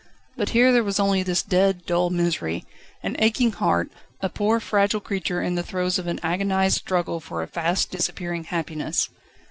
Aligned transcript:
But 0.35 0.49
here 0.49 0.71
there 0.71 0.83
was 0.83 0.99
only 0.99 1.21
this 1.21 1.43
dead, 1.43 1.85
dull 1.85 2.09
misery, 2.09 2.65
an 3.03 3.15
aching 3.19 3.51
heart, 3.51 3.91
a 4.19 4.29
poor, 4.29 4.59
fragile 4.59 4.99
creature 4.99 5.43
in 5.43 5.53
the 5.53 5.61
throes 5.61 5.99
of 5.99 6.07
an 6.07 6.19
agonised 6.23 6.77
struggle 6.79 7.19
for 7.19 7.43
a 7.43 7.47
fast 7.47 7.91
disappearing 7.91 8.45
happiness. 8.45 9.09